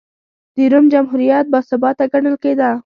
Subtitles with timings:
[0.55, 2.71] د روم جمهوریت باثباته ګڼل کېده.